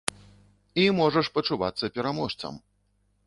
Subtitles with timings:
[0.83, 2.53] І можаш пачувацца пераможцам.